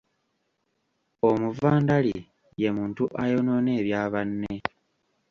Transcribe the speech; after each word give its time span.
Omuvandali 1.29 2.15
ye 2.61 2.69
muntu 2.77 3.03
ayonoona 3.23 3.71
ebya 3.79 4.01
banne. 4.13 4.55